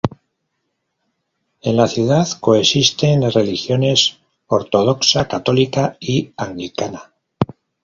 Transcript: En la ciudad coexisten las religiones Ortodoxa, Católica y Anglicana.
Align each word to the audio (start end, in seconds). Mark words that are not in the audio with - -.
En 1.61 1.75
la 1.77 1.87
ciudad 1.87 2.27
coexisten 2.39 3.21
las 3.21 3.35
religiones 3.35 4.17
Ortodoxa, 4.47 5.27
Católica 5.27 5.95
y 5.99 6.33
Anglicana. 6.37 7.13